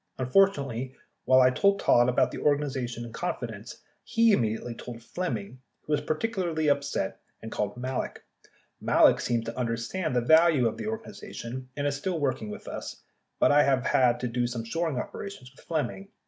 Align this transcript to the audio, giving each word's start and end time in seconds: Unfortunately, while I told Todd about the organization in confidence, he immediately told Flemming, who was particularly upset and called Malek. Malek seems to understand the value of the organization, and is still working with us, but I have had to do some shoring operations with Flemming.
Unfortunately, 0.17 0.95
while 1.25 1.41
I 1.41 1.51
told 1.51 1.79
Todd 1.79 2.09
about 2.09 2.31
the 2.31 2.39
organization 2.39 3.05
in 3.05 3.13
confidence, 3.13 3.83
he 4.03 4.31
immediately 4.31 4.73
told 4.73 5.03
Flemming, 5.03 5.61
who 5.83 5.93
was 5.93 6.01
particularly 6.01 6.69
upset 6.69 7.19
and 7.43 7.51
called 7.51 7.77
Malek. 7.77 8.23
Malek 8.79 9.19
seems 9.21 9.45
to 9.45 9.55
understand 9.59 10.15
the 10.15 10.19
value 10.21 10.67
of 10.67 10.77
the 10.77 10.87
organization, 10.87 11.69
and 11.77 11.85
is 11.85 11.97
still 11.97 12.19
working 12.19 12.49
with 12.49 12.67
us, 12.67 13.03
but 13.37 13.51
I 13.51 13.61
have 13.61 13.85
had 13.85 14.19
to 14.21 14.27
do 14.27 14.47
some 14.47 14.63
shoring 14.65 14.97
operations 14.97 15.51
with 15.51 15.63
Flemming. 15.67 16.07